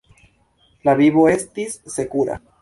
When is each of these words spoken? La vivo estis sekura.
La 0.89 0.95
vivo 1.01 1.27
estis 1.33 1.77
sekura. 1.99 2.41